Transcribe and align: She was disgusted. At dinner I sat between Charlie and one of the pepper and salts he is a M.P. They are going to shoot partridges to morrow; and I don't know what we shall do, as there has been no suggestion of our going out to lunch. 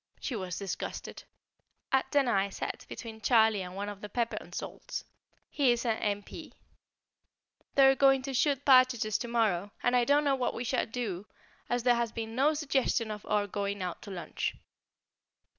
She 0.19 0.35
was 0.35 0.57
disgusted. 0.57 1.25
At 1.91 2.09
dinner 2.09 2.35
I 2.35 2.49
sat 2.49 2.87
between 2.89 3.21
Charlie 3.21 3.61
and 3.61 3.75
one 3.75 3.87
of 3.87 4.01
the 4.01 4.09
pepper 4.09 4.35
and 4.41 4.51
salts 4.55 5.03
he 5.47 5.71
is 5.71 5.85
a 5.85 5.93
M.P. 5.93 6.53
They 7.75 7.85
are 7.85 7.93
going 7.93 8.23
to 8.23 8.33
shoot 8.33 8.65
partridges 8.65 9.19
to 9.19 9.27
morrow; 9.27 9.73
and 9.83 9.95
I 9.95 10.05
don't 10.05 10.23
know 10.23 10.33
what 10.35 10.55
we 10.55 10.63
shall 10.63 10.87
do, 10.87 11.27
as 11.69 11.83
there 11.83 11.93
has 11.93 12.11
been 12.11 12.33
no 12.33 12.55
suggestion 12.55 13.11
of 13.11 13.23
our 13.27 13.45
going 13.45 13.83
out 13.83 14.01
to 14.01 14.09
lunch. 14.09 14.55